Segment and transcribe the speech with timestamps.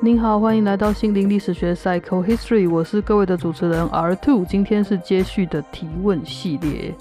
[0.00, 6.94] 您好，欢迎来到心灵历史学 Psycho History，我是各位的主持人 R Two，今天是接续的提问系列。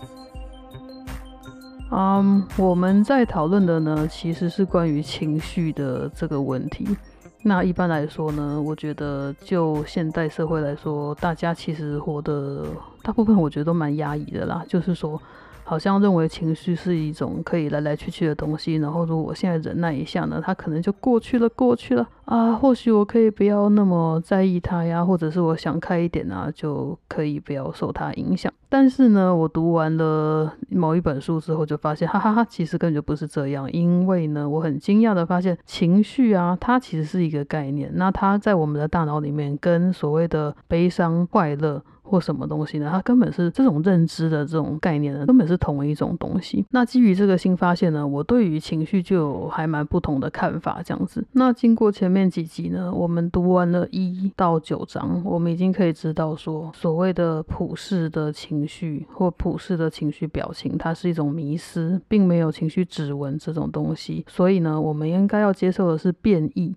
[1.92, 6.98] 嗯，我们在讨论的呢，其实是关于情绪的这个问题。
[7.44, 12.66] 那一般来说呢，我觉得就现代社会来说，大家其实活的
[13.02, 15.22] 大部分，我觉得都蛮压抑的啦，就是说。
[15.68, 22.54] 好像认为情绪是一种可以来来去去的东西，然后如果我现在忍耐一下呢，它可能就过去了，过去了啊。
[22.54, 28.50] 或许我可以不要那么在意它呀，或者是我想开一点啊，就可以不要受它影响。
[28.70, 33.70] 但是呢，我读完了某一本书之后，就发现，哈哈哈，其实根本就不是这样。
[33.74, 41.82] 因为呢，我很惊讶的发现，情绪啊，它其实是一个概念，那它在我们的大脑里面，跟所谓的悲伤、快乐。
[42.08, 42.90] 或什么东西呢？
[42.92, 46.66] 它根本是这种认知的这种概念呢，根本是同一种东西。
[46.72, 50.82] 那基于这个新发现呢，我对于情绪就有还蛮不同的看法。
[50.84, 64.24] 这样子，那经过前面几集呢，我们读完了一到九章，我们已经可以知道说，所谓的普世的情绪或普世的情绪表情，它是一种迷失，并没有情绪指纹这种东西。
[64.28, 66.76] 所以呢，我们应该要接受的是变异。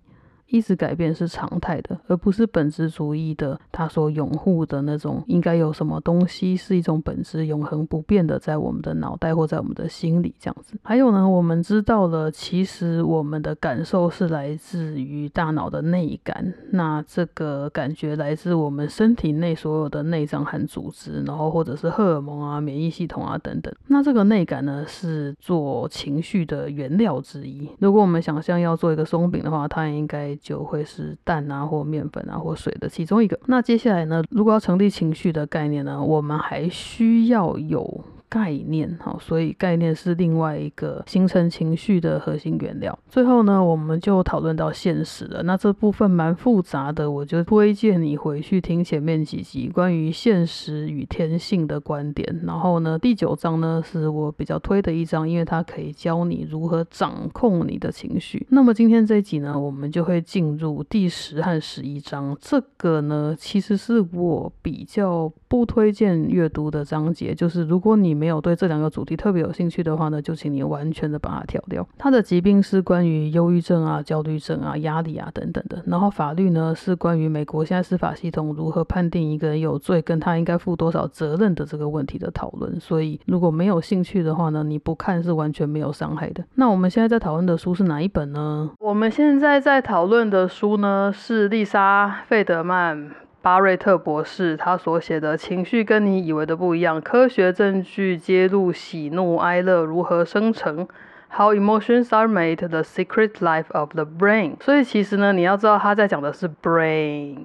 [0.51, 10.77] 一直改变是常态的，而不是本质主义的他所拥护的那种应该有什么东西是一种本质永恒不变的，在我们的脑袋或在我们的心里这样子。
[10.83, 23.73] 还有呢，我们知道了，其实我们的感受是来自于大脑的内感，那这个感觉来自我们身体内所有的内脏和组织，然后或者是荷尔蒙啊、免疫系统啊等等。
[23.87, 27.69] 那这个内感呢，是做情绪的原料之一。
[27.79, 33.39] 如果我们想象要做一个松饼的话，它应该就会是蛋啊，或面粉啊，或水的其中一个。
[33.45, 38.03] 那接下来呢，如果要成立情绪的概念呢，我们还需要有。
[38.31, 42.97] 概念好，所以概念是另外一个形成情绪的核心原料。
[43.09, 45.43] 最后呢，我们就讨论到现实了。
[45.43, 52.41] 那这部分蛮复杂的，我就推荐你回去听前面几集关于现实与天性的观点。
[52.45, 58.47] 然后呢，第九章呢是我比较推的一章，因为它可以教你如何掌控你的情绪。
[58.51, 62.37] 那么今天这一集呢，我们就会进入第十和十一章。
[62.39, 71.87] 这个呢，其实是我比较不推荐阅读的章节，就是如果你没有对这两个主题特别有兴趣的话呢，就请你完全的把它跳掉。
[71.97, 75.81] 他的疾病是关于忧郁症啊、焦虑症啊、压力啊等等的。
[75.87, 82.79] 然后法律呢是关于美国现在司法系统如何判定一个人有罪，跟他应该负多少责任的这个问题的讨论。
[82.79, 86.43] 所以如果没有兴趣的话呢，你不看是完全没有伤害的。
[86.53, 88.69] 那我们现在在讨论的书是哪一本呢？
[88.79, 93.20] 我们现在在讨论的书呢是丽莎·费德曼。
[93.41, 100.87] 巴瑞特博士他所写的情绪跟你以为的不一样，科学证据揭露喜怒哀乐如何生成
[101.35, 104.53] ，How emotions are made: the secret life of the brain。
[104.61, 107.35] 所以其实呢，你要知道他在讲的是 brain。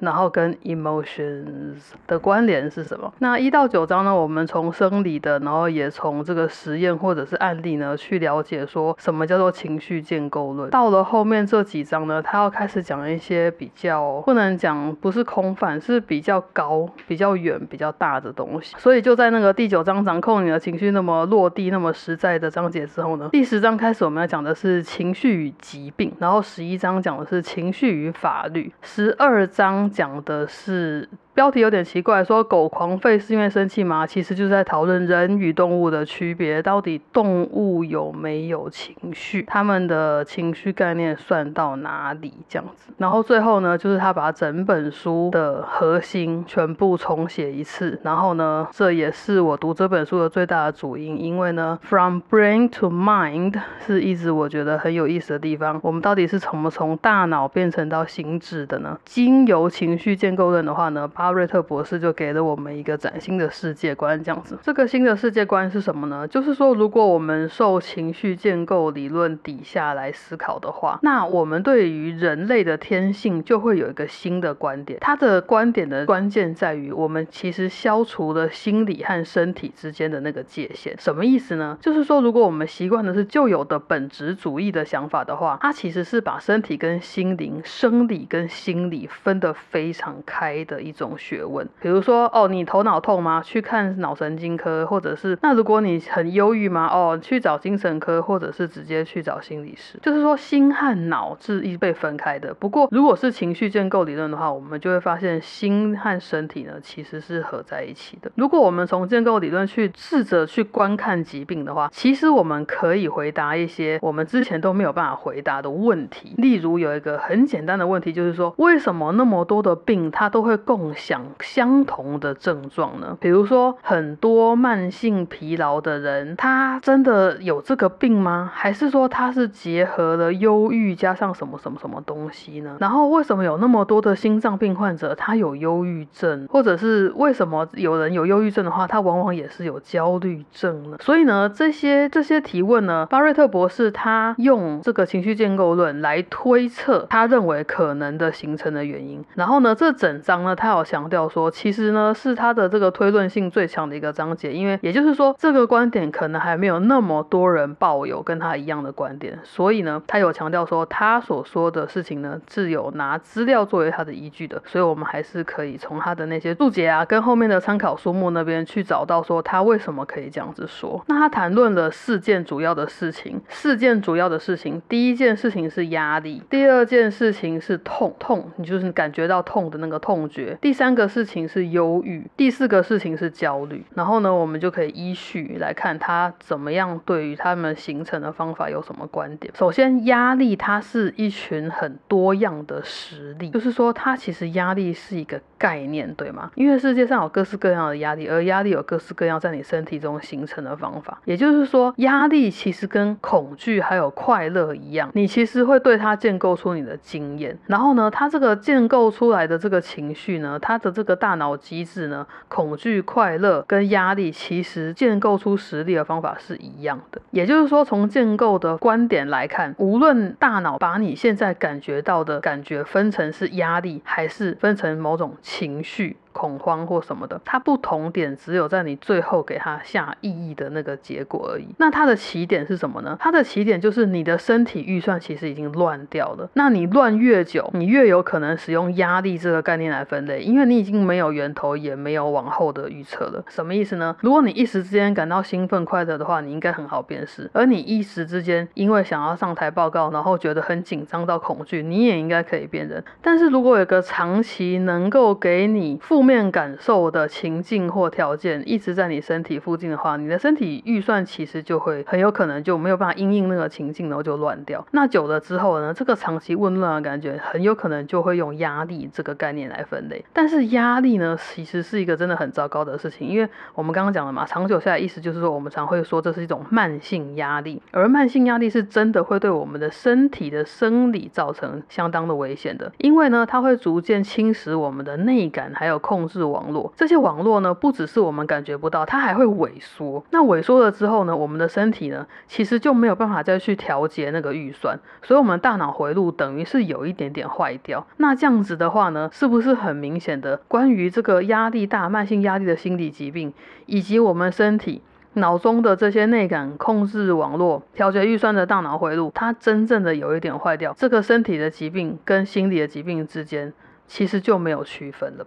[0.00, 1.76] 然后跟 emotions
[2.06, 3.12] 的关联是什么？
[3.18, 4.14] 那一到九章呢？
[4.14, 10.70] 我们从生理的，然后也从这个实验或者是案例呢，去了解说什么叫做情绪建构论。
[10.70, 18.76] 到了后面这几章呢，他要开始讲一些比较不能讲不是空泛，是比较高、比较远、比较大的东西。
[18.78, 29.87] 所以就在那个第九章掌控你的情绪那么落地、那么实在的章节之后呢，第十章开始我们要讲的是情绪与疾病，然后十一章讲的是情绪与法律，十二章。
[29.90, 31.08] 讲的是。
[31.38, 34.04] 标题有点奇怪，说狗狂吠是因为生气吗？
[34.04, 42.92] 其实就是在讨论人与动物的区别，到底动物有没有情绪，他们的情绪概念算到哪里这样子。
[42.96, 48.00] 然后最后呢，就是他把整本书的核心全部重写一次。
[48.02, 53.54] 然后呢，这也是我读这本书的最大的主因，因为呢，From Brain to Mind
[53.86, 55.78] 是一直我觉得很有意思的地方。
[55.84, 58.98] 我们到底是怎么从大脑变成到心智的呢？
[59.04, 64.58] 经由情绪建构论的话呢，把阿瑞特博士就给了我们一个崭新的世界观，这样子。
[64.62, 66.26] 这个新的世界观是什么呢？
[66.26, 74.98] 就是说，如果我们受情绪建构理论底下来思考的话，那我们对于人类的天性就会有一个新的观点。
[75.00, 80.96] 他的观点的关键在于，我们其实消除了心理和身体之间的那个界限。
[80.98, 81.76] 什么意思呢？
[81.82, 91.07] 就是说，如果我们习惯的是旧有的本质主义的想法的话，它其实是把身体跟心灵、生理跟心理分得非常开的一种。
[91.08, 91.66] 种学问。
[91.80, 93.42] 比如说，哦，你头脑痛吗？
[93.44, 96.88] 去看脑神经科，或者是那如果你很忧郁吗？
[96.92, 99.98] 哦，去找精神科，或者是直接去找心理师。
[100.02, 102.52] 就是说，心和脑是一被分开的。
[102.54, 108.30] 不过，如果是情绪建构理论的话，我们就会发现心和身体呢其实是合在一起的。
[108.34, 116.34] 如果我们从建构理论去试着去观看疾病的话，其实我们可以回答一些我们之前都没有办法回答的问题。
[116.38, 123.16] 例如，有一个很简单的问题，就是说，为什么那么多的病它都会共想相同的症状呢？
[123.20, 128.50] 比如说，很多慢性疲劳的人，他真的有这个病吗？
[128.52, 132.76] 还是说他是结合了忧郁加上什么什么什么东西呢？
[132.80, 140.96] 然后，为什么有那么多的心脏病患者他有忧郁症，或者是为什么有人有忧郁症的话，他往往也是有焦虑症呢？
[141.00, 149.24] 所以呢，这些这些提问呢，巴瑞特博士他用这个情绪建构论来推测他认为可能的形成的原因。
[149.34, 171.04] 然后呢，这整章呢，他有强调说，其实呢是他的这个推论性最强的一个章节，因为也就是说，这个观点可能还没有那么多人抱有跟他一样的观点，所以呢，他有强调说，他所说的事情呢是有拿资料作为他的依据的，所以我们还是可以从他的那些注解啊，跟后面的参考书目那边去找到说他为什么可以这样子说。
[171.08, 183.84] 那他谈论了四件主要的事情，四件主要的事情，第一件事情是压力，第二件事情是痛痛，你就是感觉到痛的那个痛觉，第三个事情是忧郁，第四个事情是焦虑。
[183.96, 189.52] 然后呢，我们就可以依序来看他怎么样对于他们形成的方法有什么观点。
[189.56, 196.52] 首先，压力它是一群很多样的实力，就是说它其实压力是一个概念，对吗？
[196.54, 201.20] 因为世界上有各式各样的压力，而压力有各式各样在你身体中形成的方法。
[201.24, 207.58] 也就是说，压力其实跟恐惧还有快乐一样，你其实会对它建构出你的经验。
[207.66, 217.18] 然后呢，它这个建构出来的这个情绪呢，它他的这个大脑机制呢，恐惧、快乐跟压力，其实建构出实力的方法是一样的。
[217.30, 226.18] 也就是说，从建构的观点来看，无论大脑把你现在感觉到的感觉分成是压力，还是分成某种情绪。
[226.38, 231.66] 恐慌或什么的，它不同点只有在你最后给它下意义的那个结果而已。
[231.78, 233.16] 那它的起点是什么呢？
[233.18, 236.48] 它的起点就是你的身体预算其实已经乱掉了。
[236.52, 243.42] 那你乱越久，你越有可能使用压力这个概念来分类，因为你已经没有源头，也没有往后的预测了。
[243.48, 244.14] 什么意思呢？
[244.20, 253.02] 如果你一时之间感到兴奋快乐的话，你应该很好辨识；而你一时之间因为想要上台报告，然后觉得很紧张到恐惧，你也应该可以辨认。
[253.20, 264.86] 但是如果有个长期能够给你负面面感受的情境或条件一直在你身体附近的话，你的身体预算其实就会很有可能就没有办法应应那个情境，然后就乱掉。
[264.90, 270.22] 那久了之后呢，这个长期混乱的感觉很有可能就会用压力这个概念来分类。
[270.34, 286.92] 但是压力呢，其实是一个真的很糟糕的事情，因为我们刚刚讲了嘛，长久下来意思就是说，我们常会说这是一种慢性压力，而慢性压力是真的会对我们的身体的生理造成相当的危险的，因为呢，它会逐渐侵蚀我们的内感，还有控控制网络。
[286.96, 290.24] 这些网络呢，不只是我们感觉不到，它还会萎缩。
[290.30, 298.04] 那萎缩了之后呢，我们的身体呢，其实就没有办法再去调节那个预算，所以我们大脑回路等于是有一点点坏掉。
[298.16, 303.54] 那这样子的话呢，是不是很明显的关于这个压力大、慢性压力的心理疾病，
[303.86, 305.00] 以及我们身体
[305.34, 313.72] 脑中的这些内感控制网络、调节预算的大脑回路，它真正的有一点坏掉，这个身体的疾病跟心理的疾病之间，
[314.08, 315.46] 其实就没有区分了。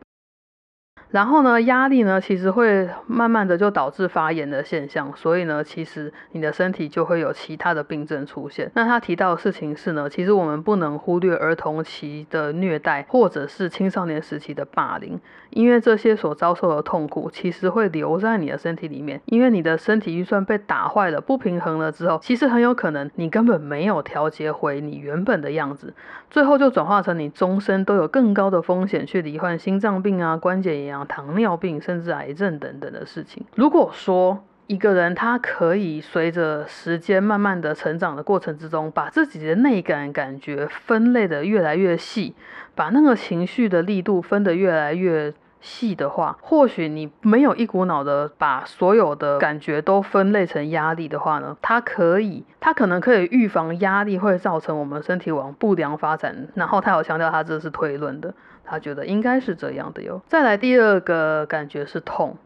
[1.12, 8.72] 然后呢，压力呢，其实会慢慢的就导致发炎的现象，所以呢，其实你的身体就会有其他的病症出现。
[8.76, 15.20] 那他提到的事情是呢，其实我们不能忽略儿童期的虐待，或者是青少年时期的霸凌，
[15.52, 19.22] 因为这些所遭受的痛苦，其实会留在你的身体里面。
[19.26, 25.94] 因为你的身体预算被打坏了、不平衡了之后，其实很有可能你根本没有调节回你原本的样子，
[26.30, 31.06] 最后就转化成你终身都有更高的风险去罹患心脏病啊、关节炎啊。
[31.06, 33.46] 糖尿病甚至癌症等等的事情。
[33.56, 42.34] 如果说一个人他可以随着时间慢慢的成长的过程之中，把自己的内感感觉分类的越来越细，
[42.76, 56.48] 把那个情绪的力度分得越来越细的话，或许你没有一股脑的把所有的感觉都分类成压力的话呢，它可以，它可能可以预防压力会造成我们身体往不良发展。
[56.56, 58.34] 然后他有强调，他这是推论的。
[58.64, 60.22] 他觉得应该是这样的哟。
[60.28, 62.38] 再来第二个感觉是痛，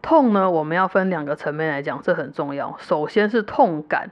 [0.00, 2.74] 痛呢，我们要分两个层面来讲，这很重要。
[2.78, 4.10] 首先是痛感，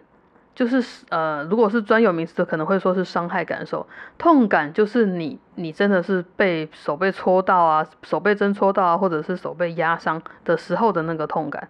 [0.55, 3.87] 就是呃，如果是专有名词的，可能会说是伤害感受。
[4.19, 11.69] 痛感就是你你真的是被手被戳到啊，手被针戳到啊，或者是手被压伤的时候的那个痛感，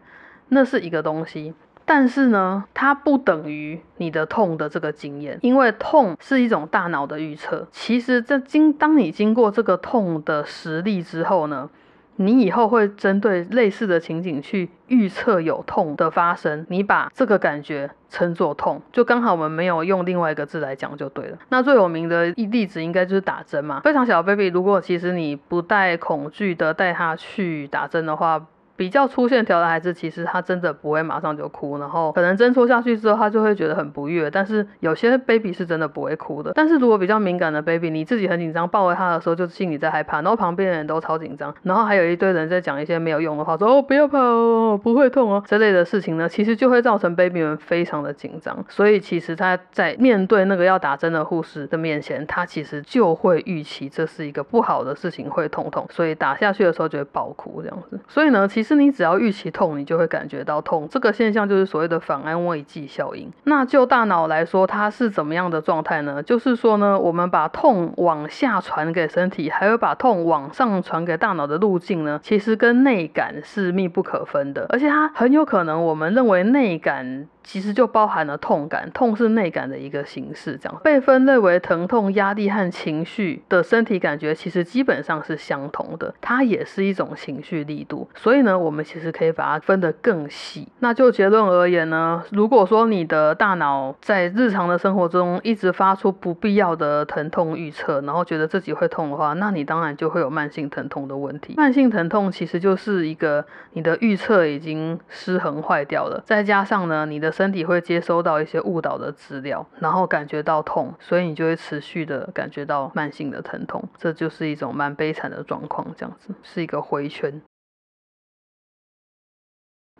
[0.48, 1.54] 那是一个东西。
[1.84, 7.66] 但是呢，它不等于你的痛的这个经验，因为痛是一种大脑的预测。
[7.72, 11.68] 其实这经当你经过这个痛的实例之后呢，
[12.16, 21.38] 你以后会针对类似的情景去预测有痛的发生，你把这个感觉称作痛，就刚好我们没有用另外一个字来讲就对了。
[21.48, 28.46] 那最有名的一例子应该就是打针嘛，非常小的 baby，如果其实你不带恐惧的带他去打针的话。
[28.76, 34.30] 比较粗线条的孩子，其实他真的不会马上就哭，然后可能针戳下去之后，他就会觉得很不悦。
[34.30, 36.52] 但是有些 baby 是真的不会哭的。
[36.54, 48.64] 但是如果比较敏感的 baby，你自己很紧张，抱回他的时候就心里在害怕，然后旁边的人都超紧张，然后还有一堆人在讲一些没有用的话，说哦不要跑哦，不会痛哦，这类的事情呢，其实就会造成 baby 们非常的紧张。
[48.68, 58.00] 所以其实他在面对那个要打针的护士的面前，他其实就会预期这是一个不好的事情，会痛痛，所以打下去的时候就会爆哭这样子。
[58.08, 58.76] 所以呢，其实。
[58.76, 60.88] 你只要预期痛，你就会感觉到痛。
[60.90, 63.30] 这个现象就是所谓的反安慰剂效应。
[63.44, 66.22] 那就大脑来说，它是怎么样的状态呢？
[66.22, 74.66] 就是说呢，我们把痛往下传给身体，还有把痛往上传给大脑的路径呢，其实跟内感是密不可分的。
[74.68, 77.28] 而且它很有可能，我们认为内感。
[77.44, 88.08] 其实就包含了痛感，痛是内感的一个形式，这样被分类为疼痛、压力和情绪的身体感觉，其实基本上是相同的，它也是一种情绪力度。
[88.14, 90.68] 所以呢，我们其实可以把它分得更细。
[90.78, 101.54] 那就结论而言呢，如果说你的大脑在日常的生活中一直发出不必要的疼痛预测，然后觉得自己会痛的话，那你当然就会有慢性疼痛的问题。
[101.56, 117.42] 慢性疼痛其实就是一个你的预测已经失衡坏掉了，再加上呢，你的身体会接收到一些误导的资料，然后感觉到痛，所以你就会持续的感觉到慢性的疼痛，这就是一种蛮悲惨的状况，这样子是一个回圈。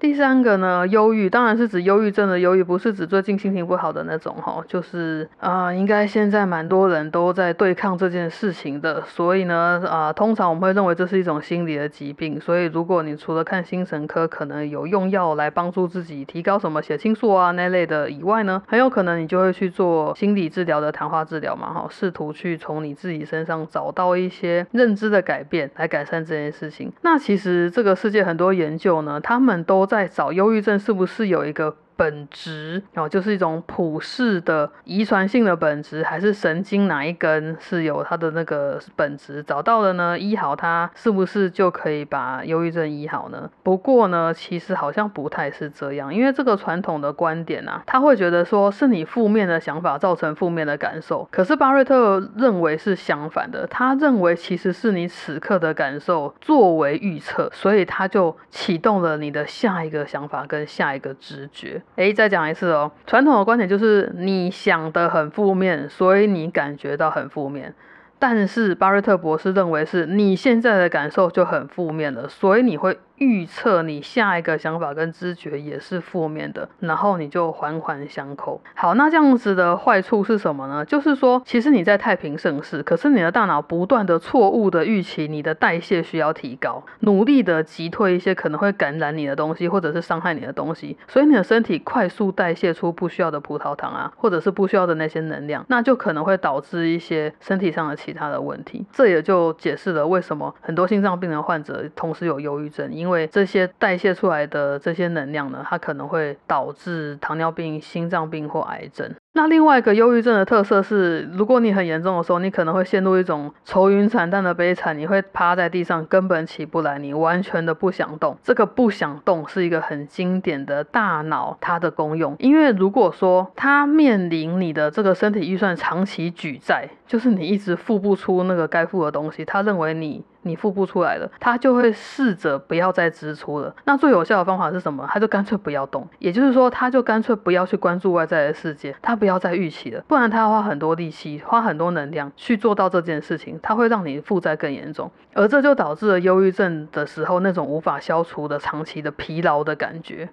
[0.02, 26.90] 第三个呢，忧郁当然是指忧郁症的忧郁，不是指最近心情不好的那种哈，就是啊，应该现在蛮多人都在对抗这件事情的，所以呢，啊，通常我们会认为这是一种心理的疾病，所以如果你除了看精神科，可能有用药来帮助自己提高什么血清素啊那类的以外呢，很有可能你就会去做心理治疗的谈话治疗嘛哈，试图去从你自己身上找到一些认知的改变来改善这件事情。
[27.02, 29.87] 那其实这个世界很多研究呢，他们都。
[29.92, 31.76] 在找忧郁症是不是有一个？
[31.96, 39.42] 本质哦，就是一种普世的遗传性的本质，还是神经哪一根是有它的那个本质？
[39.42, 43.50] 找到了呢，医好它是不是就可以把忧郁症医好呢？
[43.62, 51.28] 不过呢，其实好像不太是这样，因为这个传统的观点啊，他会觉得说是你负面的想法造成负面的感受。
[51.30, 61.81] 可是巴瑞特认为是相反的，他认为其实是你此刻的感受作为预测，所以他就启动了你的下一个想法跟下一个直觉。
[61.96, 62.90] 哎，再讲一次哦。
[63.06, 67.74] 传统的观点就是你想的很负面，所以你感觉到很负面。
[68.18, 72.98] 但是巴瑞特博士认为是你现在的感受就很负面了，所以你会。
[73.22, 78.60] 预测你下一个想法跟知觉也是负面的，然后你就环环相扣。
[78.74, 80.84] 好，那这样子的坏处是什么呢？
[80.84, 98.84] 就是说，其实你在太平盛世，可是你的大脑不断的错误的预期你的代谢需要提高，努力的击退一些可能会感染你的东西或者是伤害你的东西，所以你的身体快速代谢出不需要的葡萄糖啊，或者是不需要的那些能量，那就可能会导致一些身体上的其他的问题。
[98.90, 109.14] 这也就解释了为什么很多心脏病人患者同时有忧郁症，因为为这些代谢出来的这些能量呢，它可能会导致糖尿病、心脏病或癌症。
[109.34, 118.36] 那另外一个忧郁症的特色是，如果你很严重的时候，你可能会陷入一种愁云惨淡的悲惨，你会趴在地上根本起不来，你完全的不想动。
[118.42, 133.74] 这个不想动是一个很经典的大脑它的功用，因为如果说它面临你的这个身体预算长期举债，就是你一直付不出那个该付的东西，他认为你你付不出来了，他就会试着不要再支出了。
[133.84, 135.06] 那最有效的方法是什么？
[135.10, 139.18] 他就干脆不要动，也就是说，他就干脆不要去关注外在的世界，他。
[139.22, 150.28] 不要再预期了，不然他要花很多力气、花很多能量去做到这件事情，他会让你负债更严重，而这就导致了忧郁症的时候那种无法消除的长期的疲劳的感觉。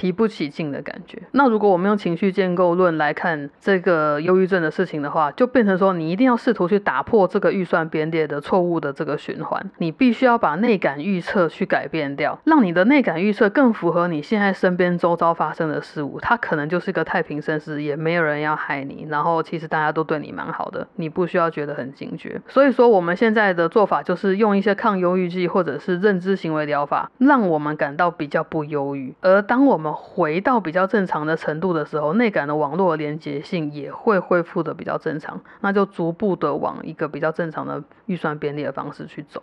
[0.00, 1.20] 提不起劲的感觉。
[1.32, 16.18] 那如果我们用情绪建构论来看这个忧郁症的事情的话，就变成说你一定要试图去打破这个预算编列的错误的这个循环，你必须要把内感预测去改变掉，让你的内感预测更符合你现在身边周遭发生的事物。
[16.18, 22.40] 它可能就是个太平盛世，也没有人要害你，然后其实大家都对你蛮好的，你不需要觉得很警觉。
[22.48, 29.14] 所以说我们现在的做法就是用一些抗忧郁剂或者是认知行为疗法，让我们感到比较不忧郁。
[29.20, 39.42] 而当我们回到比较正常的程度的时候，内感的网络连接性也会恢复的比较正常，那就逐步的往一个比较正常的预算便利的方式去走。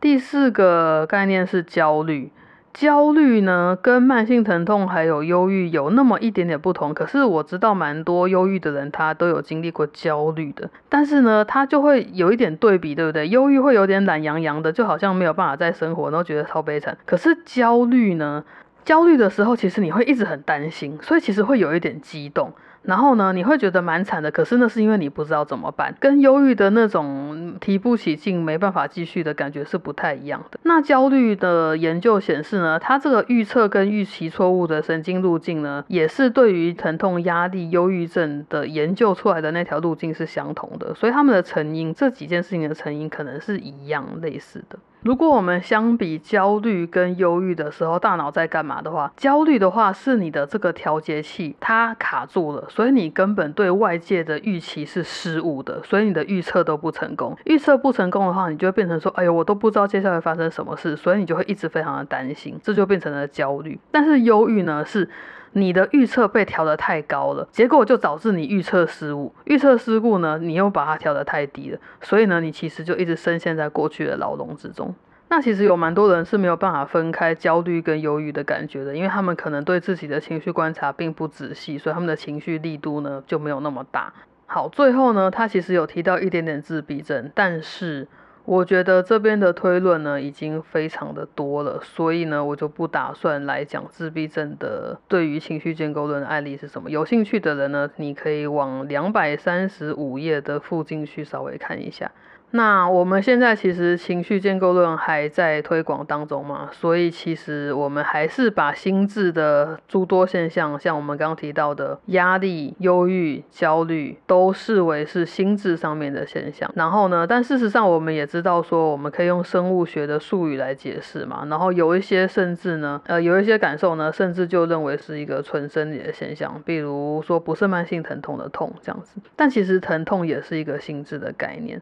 [0.00, 2.30] 第四个概念是焦虑。
[2.74, 6.92] 焦虑呢，跟慢性疼痛还有忧郁有那么一点点不同。
[6.92, 10.68] 可是我知道蛮多忧郁的人，他都有经历过焦虑的。
[10.88, 13.28] 但是呢，他就会有一点对比，对不对？
[13.28, 16.98] 忧郁会有点懒洋洋的，就好像没有办法再生活，然后觉得超悲惨。
[17.06, 18.42] 可是焦虑呢，
[18.84, 22.52] 焦虑的时候，其实你会一直很担心，所以其实会有一点激动。
[22.84, 30.58] 然后呢，你会觉得蛮惨的，可是那是因为你不知道怎么办，跟忧郁的那种提不起劲、没办法继续的感觉是不太一样的。
[30.64, 44.78] 那焦虑的研究显示呢，它这个预测跟预期错误的神经路径呢，也是对于疼痛、压力、忧郁症的研究出来的那条路径是相同的，所以他们的成因，这几件事情的成因可能是一样类似的。
[45.02, 57.36] 如果我们相比焦虑跟忧郁的时候，大脑在干嘛的话，焦虑的话是你的这个调节器它卡住了，所以你根本对外界的预期是失误的，所以你的预测都不成功。
[57.44, 63.78] 预测不成功的话，你就会变成说，哎呦，我都不知道接下来发生什么事，所以你就会一直非常的担心，这就变成了焦虑。
[63.92, 65.08] 但是忧郁呢是。
[65.56, 69.32] 你的预测被调得太高了，结果就导致你预测失误。
[69.44, 74.92] 预测失误呢，你又把它调得太低了，所以呢，你其实就一直深陷在过去的牢笼之中。
[75.28, 84.12] 那其实有蛮多人是没有办法分开焦虑跟忧郁的感觉的，因为他们可能对自己的情绪观察并不仔细，所以他们的情绪力度呢就没有那么大。
[84.46, 88.06] 好，最后呢，他其实有提到一点点自闭症，但是。
[88.46, 96.90] 我觉得这边的推论呢已经非常的多了，所以呢我就不打算来讲自闭症的对于情绪建构论的案例是什么。
[96.90, 102.12] 有兴趣的人呢，你可以往两百三十五页的附近去稍微看一下。
[102.56, 116.70] 那我们现在其实情绪建构论还在推广当中嘛，所以其实我们还是把心智的诸多现象，像我们刚刚提到的压力、忧郁、焦虑，都视为是心智上面的现象。
[116.76, 121.44] 然后呢，但事实上我们也知道说，我们可以用生物学的术语来解释嘛。
[121.50, 129.20] 然后有一些甚至呢，呃，有一些感受呢，甚至就认为是一个纯生理的现象，比如说不是慢性疼痛的痛这样子。
[129.34, 131.80] 但其实疼痛也是一个心智的概念。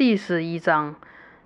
[0.00, 0.94] 第十一章，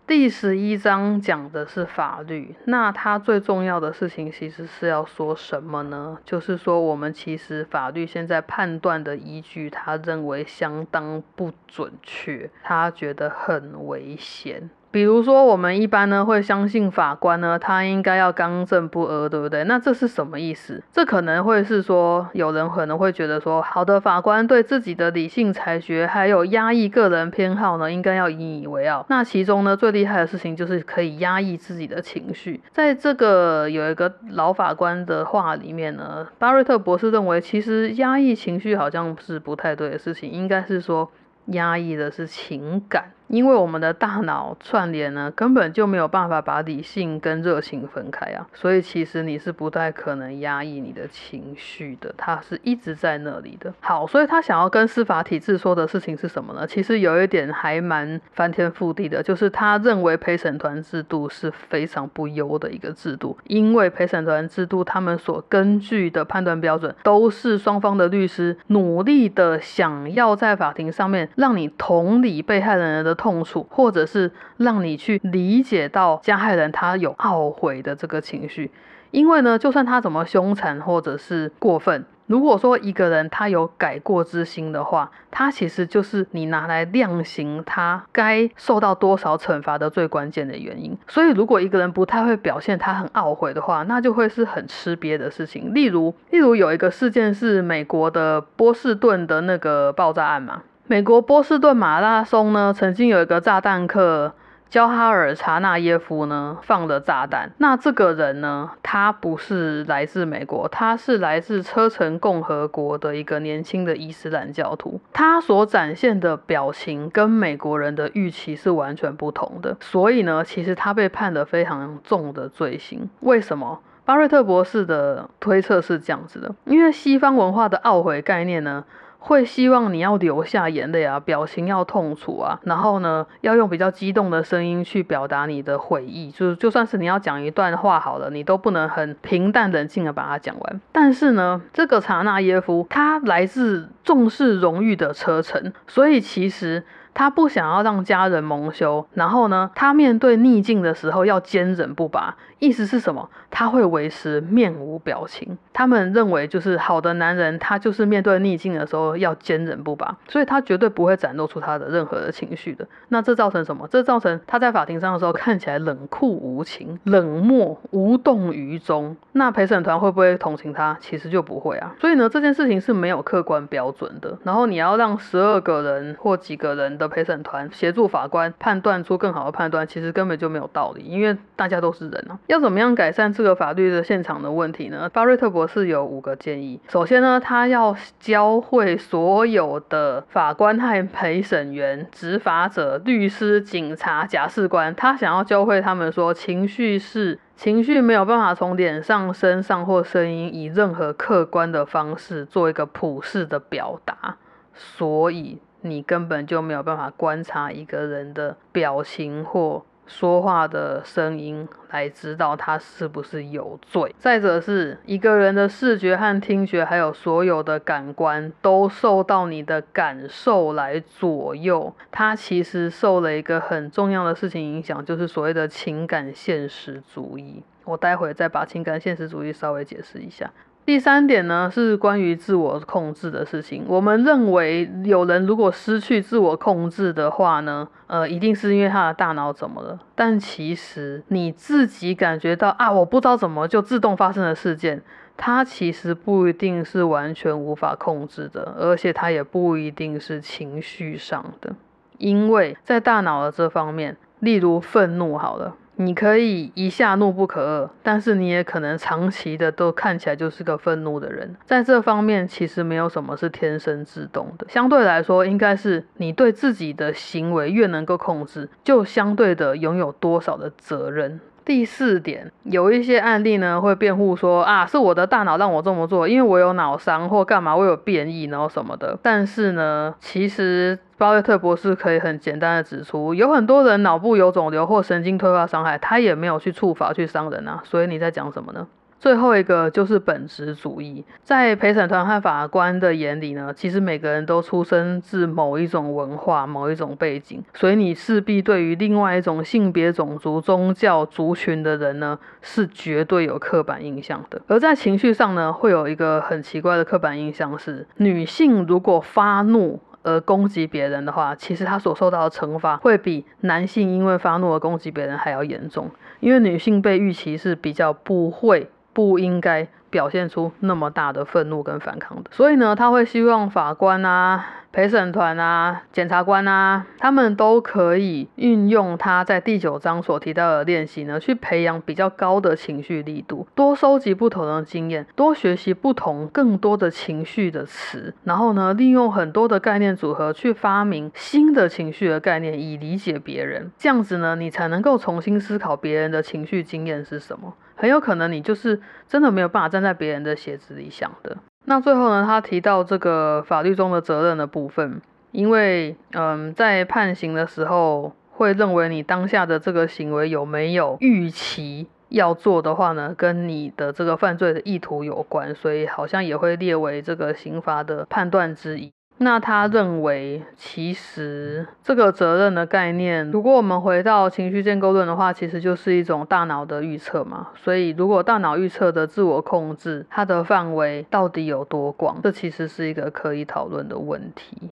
[0.07, 2.55] 第十一章讲的是法律。
[2.67, 6.17] 那它最重要的事情其实是要说什么呢？
[6.25, 14.71] 就是说，我们其实法律现在判断的依据，他认为相当不准确，他觉得很危险。
[14.95, 19.65] 比如说，我们一般呢会相信法官呢，他应该要刚正不阿，对不对？
[19.65, 20.81] 那这是什么意思？
[20.93, 29.05] 这可能会是说，有人可能会觉得说，好的法官对自己的理性裁决，还有压抑个人偏好呢，应该要引以为傲。
[29.09, 32.63] 那其中呢，最厉害的事情就是可以压抑自己的情绪。
[32.71, 41.11] 在这个有一个老法官的话里面呢，巴瑞特博士认为，其实压抑情绪好像是不太对的事情，应该是说
[41.47, 43.07] 压抑的是情感。
[43.29, 53.73] 因为我们的大脑串联呢，根本就没有办法把理性跟热情分开啊，所以其实你是不太可能压抑你的情绪的，它是一直在那里的。
[53.81, 56.67] 好，所以他想要跟司法体制说的事情是什么呢？
[56.67, 73.14] 其实有一点还蛮翻天覆地的，就是他认为陪审团制度是非常不优的一个制度，因为陪审团制度他们所根据的判断标准都是双方的律师努力的想要在法庭上面让你同理被害人的。
[73.15, 78.71] 痛楚，或者是让你去理解到加害人他有懊悔的这个情绪，
[79.11, 90.97] 因为呢，就算他怎么凶残或者是过分，如果说一个人他有改过之心的话，他其实就是你拿来量刑他该受到多少惩罚的最关键的原因。
[91.07, 95.75] 所以，如果一个人不太会表现他很懊悔的话，那就会是很吃瘪的事情。
[95.75, 100.63] 例如，例如有一个事件是美国的波士顿的那个爆炸案嘛。
[100.87, 104.35] 美国波士顿马拉松呢，曾经有一个炸弹客
[104.69, 107.51] 焦哈尔查纳耶夫呢放了炸弹。
[107.57, 115.01] 那这个人呢，他不是来自美国，他是来自车臣共和国的一个年轻的伊斯兰教徒。
[115.15, 123.09] 他所展现的表情跟美国人的预期是完全不同的，所以呢，其实他被判了非常重的罪行。
[123.21, 123.81] 为什么？
[124.05, 128.85] 巴瑞特博士的推测是这样子的，因为西方文化的懊悔概念呢。
[129.27, 140.81] 会希望你要流下眼泪啊，表情要痛楚啊，然后呢，要用比较激动的声音去表达你的悔意，就是就算是你要讲一段话好了，你都不能很平淡冷静的把它讲完。
[140.93, 146.85] 但是呢，这个查纳耶夫他来自重视荣誉的车臣，所以其实。
[147.15, 152.37] 他不想要让家人蒙羞，然后呢，他面对逆境的时候要坚忍不拔。
[152.61, 153.29] 意思是什么？
[153.51, 155.59] 他会维持面无表情。
[155.75, 162.87] 他们认为，就是好的男人，他就是面对逆境的时候要坚忍不拔，所以他绝对不会展露出他的任何的情绪的。
[163.09, 163.87] 那这造成什么？
[163.91, 169.15] 这造成他在法庭上的时候看起来冷酷无情、冷漠无动于衷。
[169.33, 170.97] 那陪审团会不会同情他？
[171.01, 171.95] 其实就不会啊。
[172.01, 174.39] 所以呢，这件事情是没有客观标准的。
[174.45, 177.04] 然后你要让十二个人或几个人的。
[177.09, 182.39] 陪审团协助法官判断出更好的判断，其实根本就没有道理，因为大家都是人啊。
[182.47, 185.09] 要怎么样改善这个法律的现场的问题呢？
[185.13, 186.81] 巴瑞特博士有五个建议。
[186.89, 204.37] 首先呢，他要教会所有的法官和陪审员、执法者、律师、警察、假释官，他想要教会他们说，情绪是情绪没有办法从脸上、身上或声音以任何客观的方式做一个普世的表达，
[204.75, 205.61] 所以。
[205.87, 214.15] 你根本就没有办法观察一个人的表情或说话的声音来知道他是不是有罪。
[214.19, 221.95] 再者是一个人的视觉和听觉，还有所有的感官都受到你的感受来左右。
[222.11, 227.63] 他其实受了一个很重要的事情影响，就是所谓的情感现实主义。
[227.85, 230.51] 我待会再把情感现实主义稍微解释一下。
[230.87, 233.85] 第三点呢，是关于自我控制的事情。
[233.89, 239.99] 我们认为，有人如果失去自我控制的话呢，呃，一定是因为他的大脑怎么了？
[240.15, 245.01] 但其实你自己感觉到啊，我不知道怎么就自动发生的事件，
[245.39, 251.75] 它其实不一定是完全无法控制的，而且它也不一定是情绪上的，
[252.19, 255.75] 因为在大脑的这方面，例如愤怒，好了。
[255.97, 261.55] 你可以一下怒不可遏，但是你也可能长期的都看起来就是个愤怒的人。
[261.65, 264.67] 在这方面，其实没有什么是天生自动的。
[264.69, 271.41] 相对来说，应该是你对自己的行为越能够控制，就相对的拥有多少的责任。
[271.65, 279.19] 第四点，有一些案例呢会辩护说啊，是我的大脑让我这么做，因为我有脑伤或干嘛，我有变异，然后什么的。
[279.23, 287.81] 但是呢，其实巴瑞特博士可以很简单的指出，有很多人脑部有肿瘤或神经退化伤害，他也没有去触法去伤人啊。
[287.85, 288.87] 所以你在讲什么呢？
[289.21, 304.61] 最后一个就是本质主义，在陪审团和法官的眼里呢，其实每个人都出生自某一种文化、某一种背景，所以你势必对于另外一种性别、种族、宗教、族群的人呢，是绝对有刻板印象的。
[304.67, 316.11] 而在情绪上呢，会有一个很奇怪的刻板印象是，女性如果发怒而攻击别人的话，其实他所受到的惩罚会比男性因为发怒而攻击别人还要严重，
[316.41, 318.91] 因为女性被预期是比较不会。
[319.15, 343.91] 不应该表现出那么大的愤怒跟反抗的，所以呢，他会希望法官啊、陪审团啊、检察官啊，他们都可以运用他在第九章所提到的练习呢，去培养比较高的情绪力度，多收集不同的经验，多学习不同更多的情绪的词，然后呢，利用很多的概念组合去发明新的情绪的概念，以理解别人。
[343.99, 347.75] 这样子呢，你才能够重新思考别人的情绪经验是什么。
[347.97, 351.57] 很有可能你就是真的没有办法站在别人的鞋子里想的。
[351.85, 355.21] 那最后呢，他提到这个法律中的责任的部分，
[355.53, 369.13] 因为嗯，在判刑的时候会认为你当下的这个行为有没有预期要做的话呢，跟你的这个犯罪的意图有关，所以好像也会列为这个刑罚的判断之一。
[369.39, 377.69] 那他认为，其实这个责任的概念，如果我们回到情绪建构论的话，其实就是一种大脑的预测嘛。
[377.75, 384.89] 所以，如果大脑预测的自我控制，它的范围到底有多广，这其实是一个可以讨论的问题。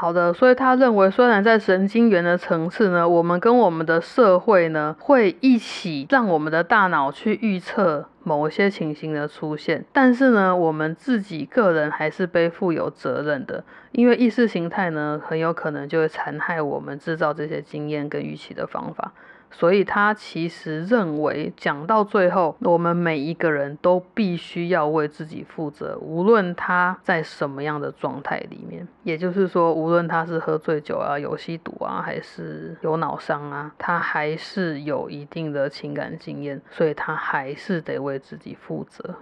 [0.00, 19.12] 好的，所以他认为，虽然在神经元的层次呢，我们跟我们的社会呢，会一起让我们的大脑去预测某些情形的出现，但是呢，我们自己个人还是背负有责任的，因为意识形态呢，很有可能就会残害我们制造这些经验跟预期的方法。
[19.50, 28.86] 所以他其实认为，讲到最后，我们每一个人都必须要为自己负责，无论他在什么样的状态里面。
[29.02, 38.18] 也就是说，无论他是喝醉酒啊、有吸毒啊，还是有脑伤啊，他还是有一定的情感经验，所以他还是得为。
[38.18, 39.14] 自己负责。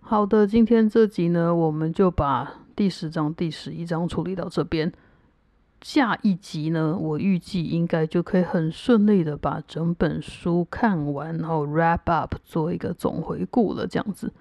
[0.00, 4.92] 好的，今天这集呢，我们就把第十章、第十一章处理到这边。
[5.82, 14.32] 下一集呢，我预计应该就可以很顺利的把整本书看完，然后 wrap up 做一个总回顾了，这样子。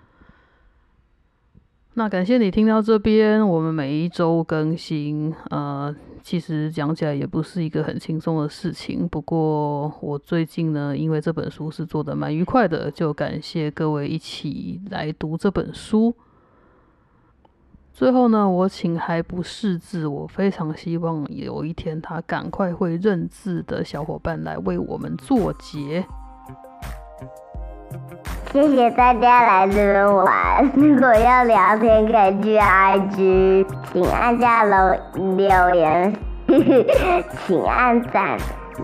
[1.96, 9.06] 那感谢你听到这边，我们每一周更新，呃，其实讲起来也不是一个很轻松的事情。
[9.06, 16.16] 不过我最近呢，因为这本书是做的蛮愉快的，就感谢各位一起来读这本书。
[17.94, 26.04] 最后呢，我请还不识字，我非常希望有一天他赶快会认字的小伙伴来为我们作结。
[28.52, 30.72] 谢谢大家来这边玩。
[30.76, 34.96] 如果要聊天，可以去 IG，请按下楼
[35.38, 36.16] 留言，
[37.46, 38.38] 请按赞、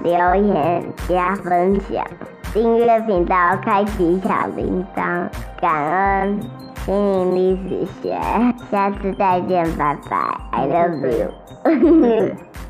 [0.04, 2.06] 留言、加分享、
[2.54, 5.28] 订阅频道、开启小铃铛，
[5.60, 6.40] 感恩
[6.88, 8.18] 心灵历史学。
[8.72, 11.34] 下次再见，拜拜，I love you。